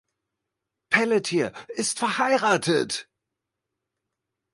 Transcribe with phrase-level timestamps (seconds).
[0.89, 3.07] Pelletier ist verheiratet.